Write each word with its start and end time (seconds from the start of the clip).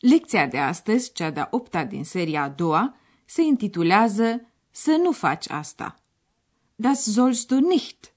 lecția 0.00 0.46
de 0.46 0.58
astăzi, 0.58 1.12
cea 1.12 1.30
de-a 1.30 1.48
opta 1.50 1.84
din 1.84 2.04
seria 2.04 2.42
a 2.42 2.48
doua, 2.48 2.96
se 3.24 3.42
intitulează 3.42 4.42
Să 4.70 5.00
nu 5.02 5.12
faci 5.12 5.48
asta. 5.50 6.02
Das 6.74 7.02
sollst 7.02 7.48
du 7.48 7.58
nicht. 7.58 8.14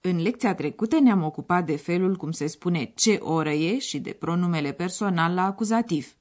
În 0.00 0.22
lecția 0.22 0.54
trecută 0.54 0.98
ne-am 0.98 1.22
ocupat 1.22 1.66
de 1.66 1.76
felul 1.76 2.16
cum 2.16 2.30
se 2.30 2.46
spune 2.46 2.92
ce 2.94 3.14
oră 3.14 3.50
e 3.50 3.78
și 3.78 3.98
de 3.98 4.12
pronumele 4.12 4.72
personal 4.72 5.34
la 5.34 5.44
acuzativ. 5.44 6.16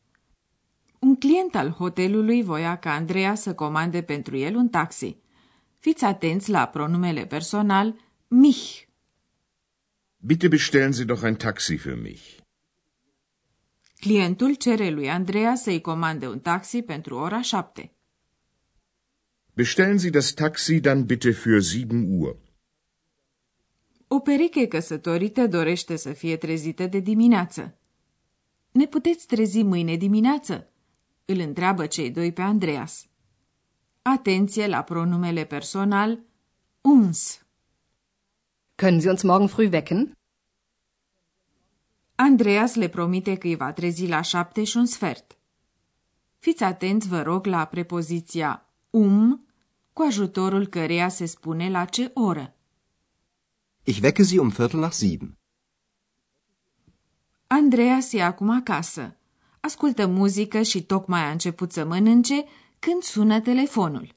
Un 1.00 1.16
client 1.16 1.56
al 1.56 1.70
hotelului 1.70 2.44
voia 2.44 2.78
ca 2.78 2.94
Andreea 2.94 3.36
să 3.36 3.54
comande 3.54 4.02
pentru 4.02 4.38
el 4.38 4.56
un 4.56 4.70
taxi. 4.70 5.18
Fiți 5.80 6.04
atenți 6.06 6.50
la 6.50 6.66
pronumele 6.66 7.26
personal 7.26 7.96
mich. 8.28 8.82
Bitte 10.18 10.48
bestellen 10.48 10.92
Sie 10.92 11.06
doch 11.06 11.24
ein 11.24 11.36
Taxi 11.36 11.78
für 11.78 12.02
mich. 12.02 12.43
Clientul 14.04 14.56
cere 14.56 14.90
lui 14.90 15.10
Andreea 15.10 15.56
să-i 15.56 15.82
comande 15.82 16.28
un 16.28 16.40
taxi 16.40 16.82
pentru 16.82 17.16
ora 17.16 17.42
șapte. 17.42 17.92
Bestellen 19.54 19.98
Sie 19.98 20.10
das 20.10 20.32
Taxi 20.32 20.80
dann 20.80 21.06
bitte 21.06 21.32
für 21.32 21.62
7 21.62 21.88
Uhr. 22.10 22.38
O 24.08 24.20
pereche 24.20 24.68
căsătorită 24.68 25.48
dorește 25.48 25.96
să 25.96 26.14
fie 26.14 26.38
trezită 26.38 26.88
de 26.88 27.00
dimineață. 27.00 27.78
Ne 28.72 28.86
puteți 28.86 29.28
trezi 29.28 29.62
mâine 29.62 29.96
dimineață? 29.96 30.72
Îl 31.26 31.40
întreabă 31.40 31.86
cei 31.86 32.12
doi 32.12 32.34
pe 32.34 32.42
Andreas. 32.42 33.08
Atenție 34.02 34.68
la 34.68 34.82
pronumele 34.82 35.46
personal 35.46 36.20
uns. 36.82 37.46
Können 38.76 39.00
Sie 39.00 39.10
uns 39.10 39.22
morgen 39.22 39.48
früh 39.48 39.72
wecken? 39.72 40.18
Andreas 42.16 42.76
le 42.76 42.88
promite 42.88 43.36
că 43.36 43.48
îi 43.48 43.56
va 43.56 43.72
trezi 43.72 44.08
la 44.08 44.22
șapte 44.22 44.64
și 44.64 44.78
un 44.78 44.86
sfert. 44.86 45.38
Fiți 46.40 46.64
atenți, 46.64 47.08
vă 47.08 47.22
rog, 47.22 47.46
la 47.46 47.66
prepoziția 47.66 48.70
um, 48.90 49.48
cu 49.94 50.02
ajutorul 50.02 50.68
căreia 50.68 51.10
se 51.10 51.26
spune 51.26 51.70
la 51.70 51.86
ce 51.86 52.12
oră. 52.14 52.56
Ich 53.84 54.02
wecke 54.02 54.24
Sie 54.24 54.40
um 54.40 54.48
Viertel 54.48 54.80
nach 54.80 54.94
sieben. 54.94 55.38
Andreas 57.48 58.14
e 58.14 58.22
acum 58.22 58.50
acasă. 58.50 59.18
Ascultă 59.60 60.08
muzică 60.08 60.62
și 60.62 60.84
tocmai 60.84 61.22
a 61.22 61.32
început 61.32 61.72
să 61.72 61.86
mănânce 61.86 62.46
când 62.80 63.02
sună 63.02 63.40
telefonul. 63.42 64.16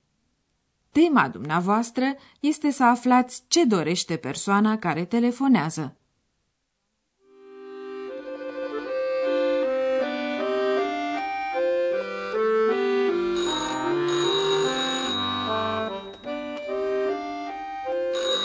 Tema 0.90 1.28
dumneavoastră 1.28 2.14
este 2.40 2.70
să 2.70 2.84
aflați 2.84 3.44
ce 3.48 3.64
dorește 3.64 4.16
persoana 4.16 4.78
care 4.78 5.04
telefonează. 5.04 5.96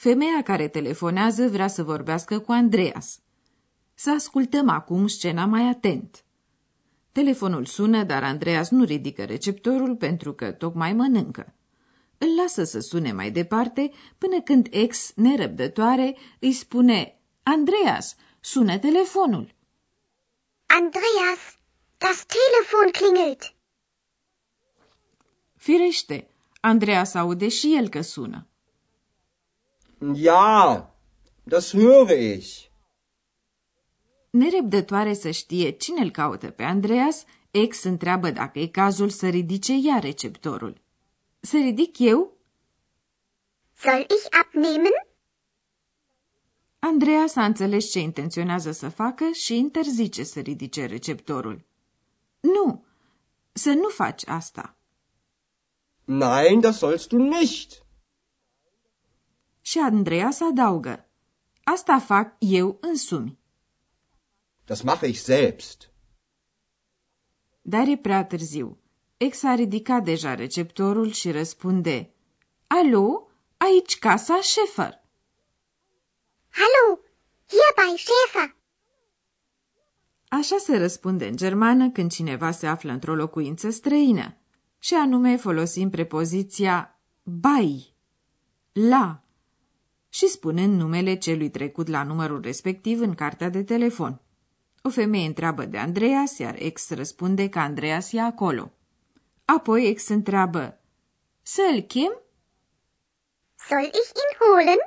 Femeia 0.00 0.42
care 0.42 0.68
telefonează 0.68 1.48
vrea 1.48 1.68
să 1.68 1.82
vorbească 1.82 2.38
cu 2.38 2.52
Andreas. 2.52 3.20
Să 3.94 4.10
ascultăm 4.10 4.68
acum 4.68 5.06
scena 5.06 5.46
mai 5.46 5.68
atent. 5.68 6.24
Telefonul 7.12 7.64
sună, 7.64 8.02
dar 8.02 8.22
Andreas 8.22 8.70
nu 8.70 8.84
ridică 8.84 9.24
receptorul 9.24 9.96
pentru 9.96 10.32
că 10.34 10.52
tocmai 10.52 10.92
mănâncă. 10.92 11.54
Îl 12.18 12.28
lasă 12.36 12.64
să 12.64 12.80
sune 12.80 13.12
mai 13.12 13.30
departe 13.30 13.90
până 14.18 14.40
când 14.40 14.66
ex, 14.70 15.12
nerăbdătoare, 15.14 16.16
îi 16.38 16.52
spune 16.52 17.20
Andreas, 17.42 18.16
sună 18.40 18.78
telefonul. 18.78 19.54
Andreas, 20.66 21.58
das 21.98 22.26
Telefon 22.26 22.90
klingelt. 22.92 23.54
Firește, 25.56 26.30
Andreas 26.60 27.14
aude 27.14 27.48
și 27.48 27.76
el 27.76 27.88
că 27.88 28.00
sună. 28.00 28.44
Ja, 30.00 30.94
das 31.44 31.74
höre 31.74 32.36
ich. 32.36 32.68
Nerăbdătoare 34.30 35.14
să 35.14 35.30
știe 35.30 35.70
cine 35.70 36.00
îl 36.00 36.10
caută 36.10 36.50
pe 36.50 36.62
Andreas, 36.62 37.24
ex 37.50 37.82
întreabă 37.82 38.30
dacă 38.30 38.58
e 38.58 38.66
cazul 38.66 39.08
să 39.08 39.28
ridice 39.28 39.72
ea 39.72 39.98
receptorul. 39.98 40.80
Să 41.40 41.56
ridic 41.56 41.98
eu? 41.98 42.36
Soll 43.74 44.00
ich 44.00 44.38
abnehmen? 44.44 44.92
Andreas 46.78 47.36
a 47.36 47.44
înțeles 47.44 47.90
ce 47.90 47.98
intenționează 48.00 48.72
să 48.72 48.88
facă 48.88 49.30
și 49.32 49.56
interzice 49.56 50.22
să 50.22 50.40
ridice 50.40 50.86
receptorul. 50.86 51.64
Nu, 52.40 52.84
să 53.52 53.70
nu 53.70 53.88
faci 53.88 54.26
asta. 54.26 54.76
Nein, 56.04 56.60
das 56.60 56.78
sollst 56.78 57.08
du 57.08 57.16
nicht. 57.16 57.82
Și 59.70 59.78
Andreas 59.78 60.40
adaugă. 60.40 61.08
Asta 61.64 61.98
fac 61.98 62.34
eu 62.38 62.78
însumi. 62.80 63.38
Das 64.64 64.80
mache 64.80 65.06
ich 65.06 65.18
selbst. 65.18 65.90
Dar 67.62 67.86
e 67.86 67.96
prea 67.96 68.24
târziu. 68.24 68.78
Ex 69.16 69.42
a 69.42 69.54
ridicat 69.54 70.04
deja 70.04 70.34
receptorul 70.34 71.10
și 71.10 71.30
răspunde. 71.30 72.14
Alo, 72.66 73.30
aici 73.56 73.98
casa 73.98 74.40
Șefer. 74.40 75.02
Hallo, 76.50 77.00
hier 77.46 77.72
bei 77.76 77.98
Schäfer. 77.98 78.56
Așa 80.28 80.56
se 80.58 80.76
răspunde 80.76 81.26
în 81.26 81.36
germană 81.36 81.90
când 81.90 82.10
cineva 82.10 82.50
se 82.50 82.66
află 82.66 82.92
într-o 82.92 83.14
locuință 83.14 83.70
străină, 83.70 84.36
și 84.78 84.94
anume 84.94 85.36
folosim 85.36 85.90
prepoziția 85.90 87.00
bei, 87.22 87.94
la, 88.72 89.24
și 90.10 90.26
spunând 90.26 90.80
numele 90.80 91.14
celui 91.14 91.50
trecut 91.50 91.88
la 91.88 92.02
numărul 92.02 92.40
respectiv 92.40 93.00
în 93.00 93.14
cartea 93.14 93.48
de 93.48 93.62
telefon. 93.62 94.20
O 94.82 94.88
femeie 94.88 95.26
întreabă 95.26 95.64
de 95.64 95.78
Andreas, 95.78 96.38
iar 96.38 96.54
ex 96.58 96.90
răspunde 96.90 97.48
că 97.48 97.58
Andreas 97.58 98.12
e 98.12 98.20
acolo. 98.20 98.72
Apoi 99.44 99.88
ex 99.88 100.08
întreabă, 100.08 100.80
să-l 101.42 101.80
chem? 101.80 102.12
Soll 103.54 103.84
ich 103.84 104.10
ihn 104.22 104.36
holen? 104.38 104.78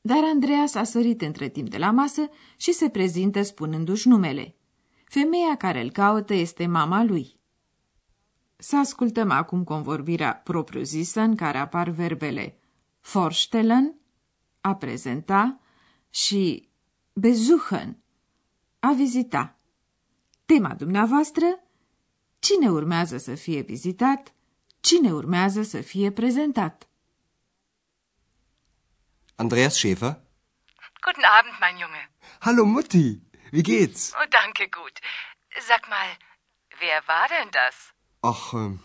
Dar 0.00 0.24
Andreas 0.24 0.74
a 0.74 0.84
sărit 0.84 1.22
între 1.22 1.48
timp 1.48 1.68
de 1.70 1.78
la 1.78 1.90
masă 1.90 2.30
și 2.56 2.72
se 2.72 2.88
prezintă 2.88 3.42
spunându-și 3.42 4.08
numele. 4.08 4.56
Femeia 5.04 5.56
care 5.56 5.80
îl 5.80 5.90
caută 5.90 6.34
este 6.34 6.66
mama 6.66 7.04
lui. 7.04 7.40
Să 8.56 8.76
ascultăm 8.76 9.30
acum 9.30 9.64
convorbirea 9.64 10.34
propriu-zisă 10.34 11.20
în 11.20 11.36
care 11.36 11.58
apar 11.58 11.88
verbele 11.88 12.58
vorstellen, 13.12 13.94
a 14.60 14.74
prezenta 14.74 15.60
și 16.10 16.68
besuchen, 17.12 18.02
a 18.80 18.92
vizita. 18.92 19.58
Tema 20.46 20.74
dumneavoastră, 20.74 21.44
cine 22.38 22.70
urmează 22.70 23.16
să 23.16 23.34
fie 23.34 23.60
vizitat, 23.60 24.34
cine 24.80 25.12
urmează 25.12 25.62
să 25.62 25.80
fie 25.80 26.12
prezentat. 26.12 26.88
Andreas 29.36 29.74
Schäfer. 29.76 30.14
Guten 31.06 31.24
Abend, 31.38 31.56
mein 31.60 31.76
Junge. 31.80 32.10
Hallo 32.40 32.64
Mutti, 32.64 33.20
wie 33.52 33.62
geht's? 33.62 34.12
Oh, 34.20 34.26
danke, 34.28 34.64
gut. 34.80 34.98
Sag 35.68 35.82
mal, 35.88 36.10
wer 36.80 37.02
war 37.06 37.26
denn 37.28 37.50
das? 37.60 37.76
Ach, 38.20 38.52
äh, 38.54 38.78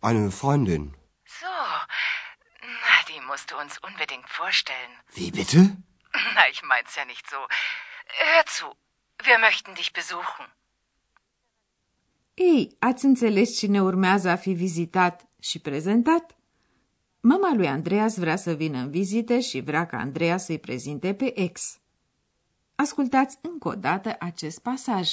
eine 0.00 0.30
Freundin. 0.30 0.84
So, 1.40 1.54
na, 2.84 2.96
die 3.08 3.22
musst 3.30 3.46
du 3.50 3.54
uns 3.62 3.74
unbedingt 3.88 4.28
vorstellen. 4.40 4.94
Wie 5.16 5.30
bitte? 5.30 5.58
Na, 6.36 6.42
ich 6.52 6.62
mein's 6.62 6.94
ja 6.96 7.04
nicht 7.04 7.26
so. 7.32 7.40
Hör 8.22 8.44
zu, 8.56 8.66
wir 9.26 9.38
möchten 9.38 9.74
dich 9.74 9.92
besuchen. 9.92 10.46
Ei, 12.34 12.76
ați 12.78 13.04
înțeles 13.04 13.58
cine 13.58 13.82
urmează 13.82 14.28
a 14.28 14.36
fi 14.36 14.52
vizitat 14.52 15.26
și 15.40 15.58
prezentat? 15.58 16.36
Mama 17.20 17.54
lui 17.54 17.68
Andreas 17.68 18.16
vrea 18.18 18.36
să 18.36 18.52
vină 18.52 18.78
în 18.78 18.90
vizită 18.90 19.38
și 19.38 19.60
vrea 19.60 19.86
ca 19.86 19.96
Andreas 19.96 20.44
să-i 20.44 20.58
prezinte 20.58 21.14
pe 21.14 21.40
ex. 21.40 21.78
Ascultați 22.74 23.38
încă 23.42 23.68
o 23.68 23.74
dată 23.74 24.16
acest 24.18 24.58
pasaj. 24.58 25.10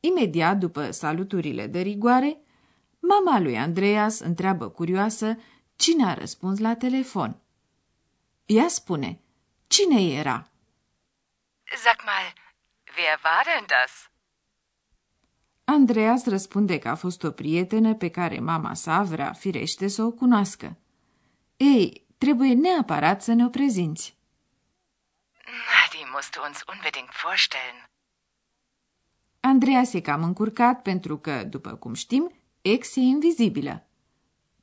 Imediat 0.00 0.58
după 0.58 0.90
saluturile 0.90 1.66
de 1.66 1.80
rigoare, 1.80 2.38
mama 2.98 3.40
lui 3.40 3.58
Andreas 3.58 4.18
întreabă 4.18 4.68
curioasă 4.68 5.36
cine 5.84 6.04
a 6.06 6.14
răspuns 6.14 6.58
la 6.58 6.74
telefon. 6.76 7.36
Ea 8.46 8.68
spune, 8.68 9.20
cine 9.66 10.00
era? 10.18 10.48
Sag 11.84 11.98
mal, 12.04 12.26
wer 12.96 13.20
war 13.24 13.44
denn 13.44 13.66
das? 13.66 14.10
Andreas 15.64 16.26
răspunde 16.26 16.78
că 16.78 16.88
a 16.88 16.94
fost 16.94 17.22
o 17.22 17.30
prietenă 17.30 17.94
pe 17.94 18.08
care 18.08 18.38
mama 18.40 18.74
sa 18.74 19.02
vrea 19.02 19.32
firește 19.32 19.88
să 19.88 20.02
o 20.02 20.10
cunoască. 20.10 20.76
Ei, 21.56 22.06
trebuie 22.18 22.54
neapărat 22.54 23.22
să 23.22 23.32
ne 23.32 23.44
o 23.44 23.48
prezinți. 23.48 24.16
Na, 25.44 25.82
die 25.90 26.06
musst 26.12 26.30
du 26.34 26.40
uns 26.46 26.62
unbedingt 26.74 27.12
vorstellen. 27.24 27.90
Andreas 29.40 29.92
e 29.92 30.00
cam 30.00 30.22
încurcat 30.22 30.82
pentru 30.82 31.18
că, 31.18 31.44
după 31.44 31.74
cum 31.74 31.94
știm, 31.94 32.32
ex 32.62 32.96
e 32.96 33.00
invizibilă. 33.00 33.86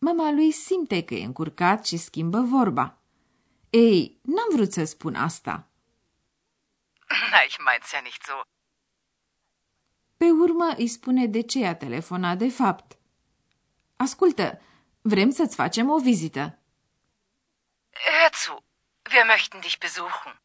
Mama 0.03 0.31
lui 0.31 0.51
simte 0.51 1.03
că 1.03 1.13
e 1.13 1.25
încurcat 1.25 1.85
și 1.85 1.97
schimbă 1.97 2.39
vorba. 2.39 2.97
Ei, 3.69 4.19
n-am 4.21 4.47
vrut 4.51 4.71
să 4.71 4.83
spun 4.83 5.15
asta. 5.15 5.67
Na, 7.31 7.37
ich 7.45 7.57
mein's 7.57 7.89
ja 7.91 7.99
nicht 8.01 8.23
so. 8.23 8.33
Pe 10.17 10.25
urmă 10.25 10.73
îi 10.77 10.87
spune 10.87 11.27
de 11.27 11.41
ce 11.41 11.65
a 11.65 11.75
telefonat 11.75 12.37
de 12.37 12.49
fapt. 12.49 12.97
Ascultă, 13.95 14.61
vrem 15.01 15.29
să-ți 15.29 15.55
facem 15.55 15.89
o 15.89 15.99
vizită. 15.99 16.59
Hör 17.91 18.33
zu, 18.45 18.63
wir 19.11 19.25
möchten 19.35 19.59
dich 19.59 19.77
besuchen. 19.77 20.41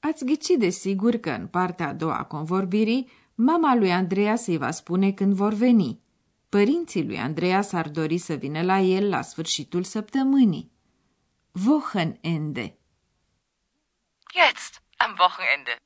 Ați 0.00 0.24
ghicit 0.24 0.58
de 0.58 0.68
sigur 0.68 1.16
că 1.16 1.30
în 1.30 1.46
partea 1.46 1.88
a 1.88 1.92
doua 1.92 2.18
a 2.18 2.24
convorbirii, 2.24 3.10
mama 3.34 3.74
lui 3.74 3.92
Andreas 3.92 4.46
îi 4.46 4.56
va 4.56 4.70
spune 4.70 5.12
când 5.12 5.34
vor 5.34 5.52
veni. 5.52 6.04
Părinții 6.48 7.04
lui 7.04 7.18
Andreas 7.18 7.72
ar 7.72 7.88
dori 7.88 8.18
să 8.18 8.34
vină 8.34 8.62
la 8.62 8.78
el 8.78 9.08
la 9.08 9.22
sfârșitul 9.22 9.82
săptămânii. 9.84 10.72
Wochenende. 11.66 12.78
Jetzt, 14.34 14.82
am 14.96 15.16
Wochenende. 15.18 15.76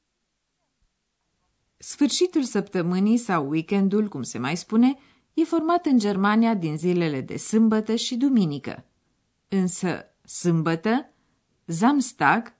Sfârșitul 1.76 2.42
săptămânii 2.42 3.16
sau 3.16 3.48
weekendul, 3.48 4.08
cum 4.08 4.22
se 4.22 4.38
mai 4.38 4.56
spune, 4.56 4.98
e 5.34 5.44
format 5.44 5.86
în 5.86 5.98
Germania 5.98 6.54
din 6.54 6.76
zilele 6.76 7.20
de 7.20 7.36
sâmbătă 7.36 7.94
și 7.94 8.16
duminică. 8.16 8.84
Însă, 9.48 10.04
sâmbătă, 10.24 11.12
Samstag, 11.64 12.54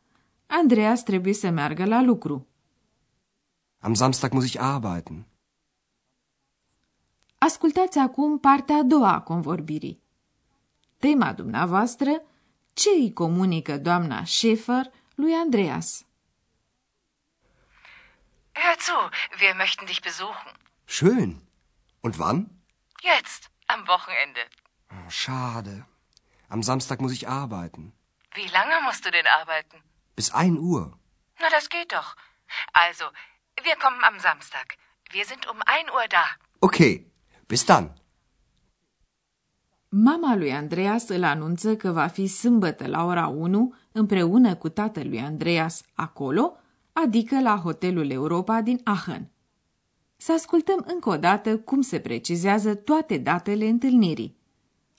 Andreas 0.46 1.02
trebuie 1.02 1.32
să 1.34 1.50
meargă 1.50 1.84
la 1.84 2.02
lucru. 2.02 2.46
Am 3.78 3.94
Samstag 3.94 4.32
muss 4.32 4.44
ich 4.44 4.56
arbeiten. 4.60 5.29
Ascultați 7.42 7.98
acum 7.98 8.38
partea 8.38 8.76
a 8.76 8.82
doua 8.82 9.12
a 9.12 9.20
convorbirii. 9.20 10.02
Tema 10.98 11.32
dumneavoastră, 11.32 12.22
ce 12.72 12.88
îi 12.90 13.12
comunică 13.12 13.78
doamna 13.78 14.24
Schäfer 14.24 14.84
lui 15.14 15.32
Andreas? 15.32 16.04
Hör 18.52 18.76
zu, 18.86 18.98
wir 19.38 19.54
möchten 19.54 19.86
dich 19.86 20.00
besuchen. 20.00 20.52
Schön. 20.84 21.30
Und 22.00 22.14
wann? 22.16 22.38
Jetzt, 23.02 23.50
am 23.66 23.84
Wochenende. 23.86 24.42
Oh, 24.92 25.08
schade. 25.10 25.86
Am 26.48 26.62
Samstag 26.62 26.98
muss 27.00 27.12
ich 27.12 27.26
arbeiten. 27.28 27.84
Wie 28.34 28.48
lange 28.56 28.76
musst 28.86 29.04
du 29.04 29.10
denn 29.10 29.26
arbeiten? 29.40 29.78
Bis 30.14 30.30
1 30.30 30.58
Uhr. 30.58 30.98
Na, 31.40 31.48
das 31.56 31.68
geht 31.68 31.90
doch. 31.92 32.16
Also, 32.72 33.04
wir 33.66 33.76
kommen 33.82 34.02
am 34.04 34.18
Samstag. 34.18 34.66
Wir 35.10 35.24
sind 35.24 35.42
um 35.52 35.58
1 35.66 35.90
Uhr 35.96 36.06
da. 36.08 36.24
Okay. 36.60 37.10
Bis 37.50 37.64
dann. 37.64 37.92
Mama 39.88 40.36
lui 40.36 40.52
Andreas 40.52 41.08
îl 41.08 41.24
anunță 41.24 41.76
că 41.76 41.90
va 41.90 42.06
fi 42.06 42.26
sâmbătă 42.26 42.86
la 42.86 43.04
ora 43.04 43.26
1 43.26 43.74
împreună 43.92 44.54
cu 44.54 44.68
tatălui 44.68 45.20
Andreas 45.20 45.82
acolo, 45.94 46.56
adică 46.92 47.40
la 47.40 47.56
Hotelul 47.56 48.10
Europa 48.10 48.60
din 48.60 48.80
Aachen. 48.84 49.30
Să 50.16 50.32
ascultăm 50.32 50.84
încă 50.86 51.08
o 51.08 51.16
dată 51.16 51.58
cum 51.58 51.80
se 51.80 51.98
precizează 51.98 52.74
toate 52.74 53.18
datele 53.18 53.68
întâlnirii. 53.68 54.36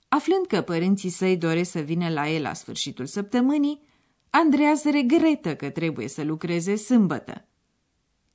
Aflând 0.08 0.46
că 0.46 0.60
părinții 0.60 1.10
săi 1.10 1.36
doresc 1.36 1.70
să 1.70 1.80
vină 1.80 2.08
la 2.08 2.28
el 2.28 2.42
la 2.42 2.52
sfârșitul 2.52 3.06
săptămânii, 3.06 3.82
Andreas 4.30 4.84
regretă 4.84 5.56
că 5.56 5.70
trebuie 5.70 6.08
să 6.08 6.22
lucreze 6.22 6.76
sâmbătă. 6.76 7.44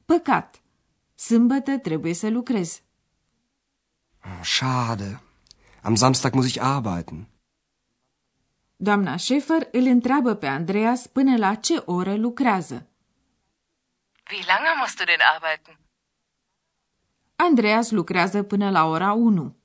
Păcat! 0.05 0.61
Sâmbătă 1.15 1.77
trebuie 1.77 2.13
să 2.13 2.29
lucrez. 2.29 2.81
Oh, 4.27 4.43
schade. 4.43 5.19
Am 5.81 5.95
Samstag 5.95 6.33
muss 6.33 6.47
ich 6.47 6.61
arbeiten. 6.61 7.27
Doamna 8.79 9.17
Schäfer 9.17 9.69
îl 9.71 9.85
întreabă 9.85 10.33
pe 10.33 10.47
Andreas 10.47 11.07
până 11.07 11.37
la 11.37 11.55
ce 11.55 11.81
oră 11.85 12.15
lucrează. 12.15 12.87
Wie 14.31 14.43
lange 14.47 14.69
musst 14.79 14.97
du 14.97 15.03
denn 15.03 15.21
arbeiten? 15.33 15.79
Andreas 17.35 17.89
lucrează 17.91 18.43
până 18.43 18.69
la 18.69 18.85
ora 18.85 19.13
1. 19.13 19.55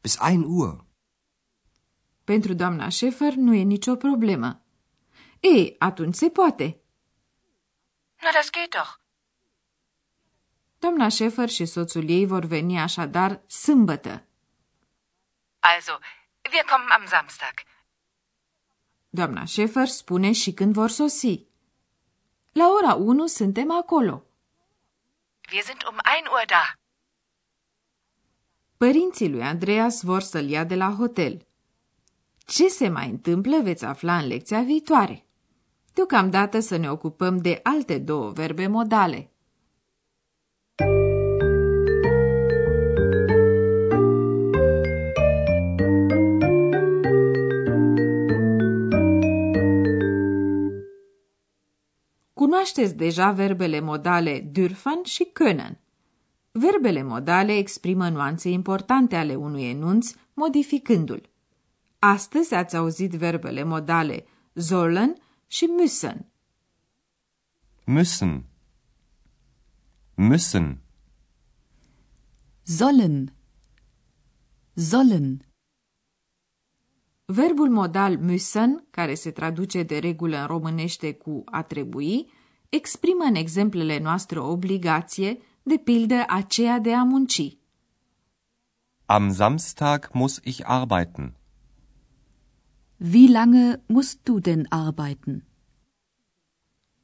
Bis 0.00 0.18
1 0.32 0.46
Uhr. 0.48 0.84
Pentru 2.24 2.54
doamna 2.54 2.88
Schäfer 2.88 3.32
nu 3.36 3.54
e 3.54 3.62
nicio 3.62 3.96
problemă. 3.96 4.62
Ei, 5.40 5.76
atunci 5.78 6.14
se 6.14 6.28
poate. 6.28 6.80
Na, 8.22 8.30
das 8.32 8.50
geht 8.50 8.70
doch. 8.70 8.99
Doamna 10.80 11.08
Schäfer 11.08 11.48
și 11.48 11.64
soțul 11.64 12.08
ei 12.08 12.26
vor 12.26 12.44
veni 12.44 12.78
așadar 12.78 13.40
sâmbătă. 13.46 14.24
Also, 15.58 15.98
wir 16.52 16.64
kommen 16.70 16.90
am 16.90 17.04
Samstag. 17.06 17.54
Doamna 19.08 19.44
Schäfer 19.44 19.86
spune 19.86 20.32
și 20.32 20.52
când 20.52 20.72
vor 20.74 20.90
sosi. 20.90 21.46
La 22.52 22.68
ora 22.68 22.94
1 22.94 23.26
suntem 23.26 23.72
acolo. 23.72 24.24
Wir 25.52 25.62
sind 25.62 25.82
um 25.90 25.98
1 26.22 26.32
Uhr 26.32 26.44
da. 26.46 26.74
Părinții 28.76 29.30
lui 29.30 29.42
Andreas 29.42 30.02
vor 30.02 30.20
să-l 30.20 30.48
ia 30.48 30.64
de 30.64 30.74
la 30.74 30.90
hotel. 30.90 31.46
Ce 32.46 32.68
se 32.68 32.88
mai 32.88 33.08
întâmplă 33.08 33.60
veți 33.62 33.84
afla 33.84 34.18
în 34.18 34.26
lecția 34.26 34.62
viitoare. 34.62 35.24
Deocamdată 35.92 36.60
să 36.60 36.76
ne 36.76 36.90
ocupăm 36.90 37.36
de 37.36 37.60
alte 37.62 37.98
două 37.98 38.30
verbe 38.30 38.66
modale. 38.66 39.30
Cunoașteți 52.60 52.96
deja 52.96 53.32
verbele 53.32 53.80
modale 53.80 54.40
dürfen 54.40 55.04
și 55.04 55.32
können. 55.32 55.78
Verbele 56.50 57.02
modale 57.02 57.56
exprimă 57.56 58.08
nuanțe 58.08 58.48
importante 58.48 59.16
ale 59.16 59.34
unui 59.34 59.70
enunț, 59.70 60.12
modificându-l. 60.34 61.30
Astăzi 61.98 62.54
ați 62.54 62.76
auzit 62.76 63.10
verbele 63.10 63.62
modale 63.62 64.24
sollen 64.54 65.14
și 65.46 65.68
müssen. 65.82 66.16
Müssen. 67.86 68.40
Müssen. 70.14 70.76
Sollen. 72.62 73.34
Sollen. 74.74 75.44
Verbul 77.24 77.70
modal 77.70 78.18
müssen, 78.18 78.84
care 78.90 79.14
se 79.14 79.30
traduce 79.30 79.82
de 79.82 79.98
regulă 79.98 80.40
în 80.40 80.46
românește 80.46 81.14
cu 81.14 81.42
a 81.44 81.62
trebui, 81.62 82.38
exprimă 82.70 83.24
în 83.24 83.34
exemplele 83.34 83.98
noastre 83.98 84.38
o 84.38 84.50
obligație, 84.50 85.38
de 85.62 85.76
pildă 85.76 86.24
aceea 86.28 86.78
de 86.78 86.94
a 86.94 87.02
munci. 87.02 87.58
Am 89.06 89.32
Samstag 89.32 90.08
muss 90.12 90.40
ich 90.44 90.60
arbeiten. 90.64 91.34
Wie 93.12 93.30
lange 93.30 93.82
musst 93.86 94.22
du 94.22 94.38
denn 94.38 94.66
arbeiten? 94.68 95.44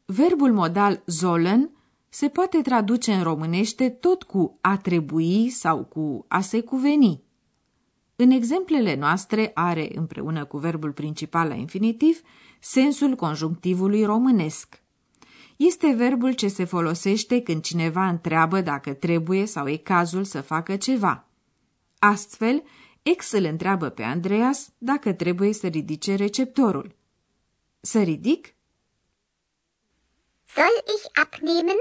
Verbul 0.04 0.52
modal 0.52 1.02
sollen 1.06 1.70
se 2.08 2.28
poate 2.28 2.60
traduce 2.60 3.12
în 3.12 3.22
românește 3.22 3.88
tot 3.88 4.22
cu 4.22 4.58
a 4.60 4.76
trebui 4.76 5.48
sau 5.48 5.84
cu 5.84 6.24
a 6.28 6.40
se 6.40 6.60
cuveni. 6.60 7.22
În 8.16 8.30
exemplele 8.30 8.94
noastre 8.94 9.50
are, 9.54 9.90
împreună 9.94 10.44
cu 10.44 10.58
verbul 10.58 10.92
principal 10.92 11.48
la 11.48 11.54
infinitiv, 11.54 12.20
sensul 12.60 13.14
conjunctivului 13.14 14.04
românesc. 14.04 14.84
Este 15.56 15.92
verbul 15.92 16.32
ce 16.32 16.48
se 16.48 16.64
folosește 16.64 17.42
când 17.42 17.62
cineva 17.62 18.08
întreabă 18.08 18.60
dacă 18.60 18.92
trebuie 18.94 19.46
sau 19.46 19.68
e 19.68 19.76
cazul 19.76 20.24
să 20.24 20.40
facă 20.40 20.76
ceva. 20.76 21.28
Astfel, 21.98 22.62
ex 23.02 23.30
îl 23.32 23.44
întreabă 23.44 23.88
pe 23.88 24.02
Andreas 24.02 24.72
dacă 24.78 25.12
trebuie 25.12 25.52
să 25.52 25.66
ridice 25.66 26.14
receptorul. 26.14 26.96
Să 27.80 28.02
ridic? 28.02 28.54
Soll 30.44 30.82
ich 30.96 31.20
abnehmen? 31.22 31.76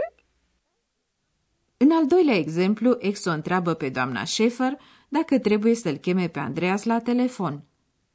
În 1.78 1.92
al 1.92 2.08
doilea 2.08 2.36
exemplu, 2.36 2.96
ex 3.00 3.26
o 3.26 3.32
întreabă 3.32 3.74
pe 3.74 3.90
doamna 3.90 4.24
Schäfer 4.24 4.72
dacă 5.10 5.40
trebuie 5.40 5.76
să-l 5.76 5.98
cheme 5.98 6.28
pe 6.28 6.40
Andreas 6.40 6.84
la 6.84 7.00
telefon. 7.02 7.64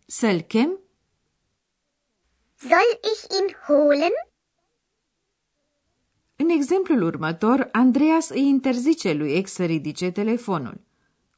Să-l 0.07 0.40
chem? 0.40 0.79
Soll 2.57 3.00
ich 3.12 3.38
ihn 3.38 3.57
holen? 3.67 4.29
În 6.42 6.49
exemplul 6.49 7.02
următor, 7.02 7.68
Andreas 7.73 8.28
îi 8.28 8.49
interzice 8.49 9.12
lui 9.12 9.32
ex 9.32 9.52
să 9.52 9.64
ridice 9.64 10.11
telefonul. 10.11 10.80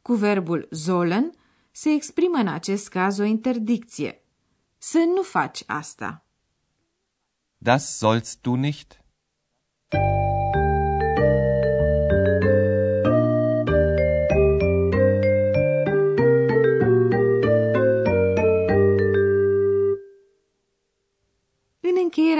Cu 0.02 0.14
verbul 0.14 0.68
sollen 0.70 1.32
se 1.70 1.90
exprimă 1.90 2.38
în 2.38 2.48
acest 2.48 2.88
caz 2.88 3.18
o 3.18 3.24
interdicție. 3.24 4.24
Să 4.78 4.98
nu 5.14 5.22
faci 5.22 5.62
asta. 5.66 6.26
Das 7.56 7.96
sollst 7.96 8.40
du 8.40 8.54
nicht. 8.54 9.04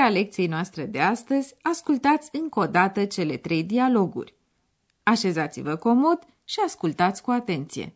Încheierea 0.02 0.23
lecției 0.23 0.47
noastre 0.47 0.85
de 0.85 1.00
astăzi, 1.00 1.54
ascultați 1.62 2.28
încă 2.32 2.61
o 2.61 2.66
dată 2.66 3.04
cele 3.04 3.37
trei 3.37 3.62
dialoguri. 3.62 4.35
Așezați-vă 5.02 5.76
comod 5.76 6.18
și 6.44 6.61
ascultați 6.64 7.23
cu 7.23 7.30
atenție. 7.30 7.94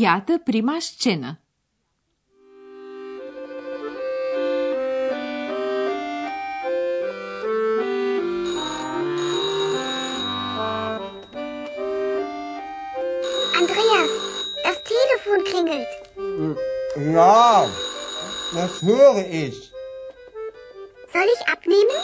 Iată 0.00 0.38
prima 0.44 0.76
scenă. 0.80 1.40
Andreas, 13.60 14.10
das 14.64 14.78
Telefon 14.92 15.38
klingelt. 15.50 15.92
Ja, 17.14 17.66
das 18.54 18.72
höre 18.82 19.24
ich. 19.44 19.56
Soll 21.12 21.28
ich 21.36 21.42
abnehmen? 21.54 21.98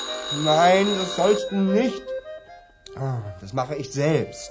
Nein, 0.44 0.86
das 0.98 1.16
sollst 1.16 1.46
du 1.50 1.56
nicht. 1.56 2.02
Ah, 2.96 3.18
Das 3.40 3.52
mache 3.52 3.74
ich 3.76 3.88
selbst. 3.92 4.50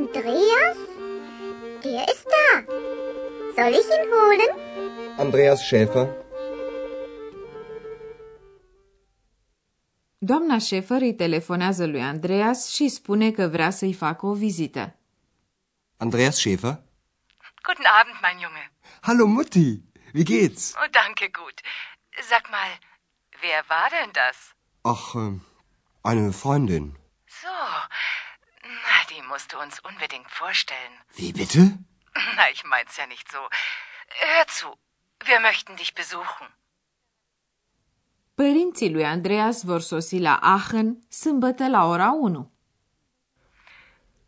Andreas? 0.00 0.76
Der 1.84 2.04
ist 2.12 2.26
da. 2.36 2.48
Soll 3.56 3.74
ich 3.80 3.88
ihn 3.96 4.06
holen? 4.18 4.52
Andreas 5.18 5.60
Schäfer. 5.68 6.06
Doamna 10.18 10.58
Șefer 10.58 11.00
îi 11.00 11.14
telefonează 11.14 11.86
lui 11.86 12.02
Andreas 12.02 12.68
și 12.74 12.88
spune 12.88 13.30
că 13.30 13.46
vrea 13.46 13.70
să-i 13.70 13.94
facă 13.94 14.26
o 14.26 14.32
vizită. 14.34 14.94
Andreas 15.96 16.36
Schäfer. 16.40 16.74
Guten 17.66 17.86
Abend, 18.00 18.16
mein 18.22 18.38
Junge. 18.42 18.72
Hallo 19.00 19.26
Mutti, 19.26 19.68
wie 20.14 20.24
geht's? 20.24 20.64
Oh, 20.80 20.88
danke, 21.00 21.26
gut. 21.40 21.56
Sag 22.30 22.44
mal, 22.50 22.72
wer 23.42 23.60
war 23.70 23.88
denn 23.96 24.10
das? 24.22 24.38
Ach, 24.82 25.14
äh, 25.14 25.38
eine 26.10 26.32
Freundin. 26.32 26.84
So, 27.42 27.56
na, 28.86 28.96
die 29.10 29.22
musst 29.30 29.52
du 29.52 29.56
uns 29.64 29.80
unbedingt 29.80 30.30
vorstellen. 30.30 30.94
Wie 31.20 31.32
bitte? 31.32 31.62
Na, 32.36 32.50
ich 32.50 32.64
mein's 32.64 32.96
ja 32.96 33.06
nicht 33.06 33.30
so. 33.30 33.38
Hör 34.08 34.46
zu, 34.46 34.68
wir 35.28 35.40
möchten 35.40 35.76
dich 35.76 35.94
besuchen. 35.94 36.46
Părinții 38.34 38.90
lui 38.90 39.04
Andreas 39.04 39.64
vor 39.64 39.80
sosi 39.80 40.18
la 40.18 40.36
Aachen 40.36 40.98
sâmbătă 41.08 41.68
la 41.68 41.84
ora 41.84 42.10
1. 42.22 42.50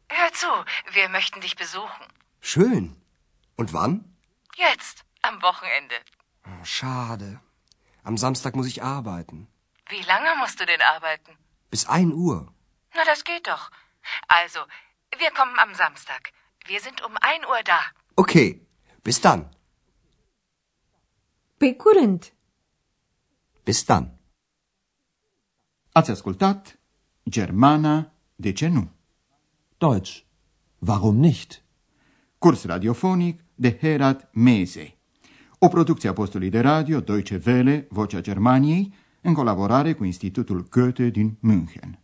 Hör 0.07 0.31
zu, 0.31 0.65
wir 0.93 1.09
möchten 1.09 1.41
dich 1.41 1.57
besuchen. 1.57 2.07
Schön. 2.41 2.85
Und 3.55 3.71
wann? 3.73 3.95
Jetzt, 4.57 4.97
am 5.21 5.41
Wochenende. 5.43 5.97
Oh, 6.47 6.65
schade. 6.65 7.41
Am 8.03 8.17
Samstag 8.17 8.55
muss 8.55 8.67
ich 8.67 8.83
arbeiten. 8.83 9.49
Wie 9.89 10.03
lange 10.03 10.37
musst 10.41 10.61
du 10.61 10.65
denn 10.67 10.83
arbeiten? 10.83 11.33
Bis 11.71 11.87
1 11.87 12.13
Uhr. 12.13 12.53
Na, 12.95 13.05
das 13.05 13.25
geht 13.25 13.47
doch. 13.47 13.71
Also, 14.27 14.61
wir 15.19 15.31
kommen 15.39 15.59
am 15.59 15.75
Samstag. 15.75 16.23
Wir 16.67 16.81
sind 16.81 17.01
um 17.07 17.15
1 17.21 17.45
Uhr 17.47 17.63
da. 17.65 17.81
Okay, 18.15 18.61
bis 19.03 19.21
dann. 19.21 19.51
Pe 21.59 21.75
curând! 21.75 22.33
Bis 23.65 23.85
dann. 23.85 24.19
Ați 25.93 26.11
ascultat 26.11 26.79
Germana, 27.23 28.13
de 28.35 28.53
ce 28.53 28.69
nu? 28.69 28.91
Deutsch. 29.79 30.25
Warum 30.79 31.17
nicht? 31.17 31.63
Curs 32.39 32.65
radiofonic 32.65 33.41
de 33.55 33.79
Herat 33.81 34.29
Mese. 34.33 34.97
O 35.59 35.69
producție 35.69 36.09
a 36.09 36.13
postului 36.13 36.51
de 36.51 36.61
radio 36.61 37.01
Deutsche 37.01 37.41
Welle, 37.47 37.87
Vocea 37.91 38.21
Germaniei, 38.21 38.95
în 39.21 39.35
colaborare 39.35 39.93
cu 39.93 40.05
Institutul 40.05 40.67
Goethe 40.71 41.09
din 41.09 41.37
München. 41.41 42.02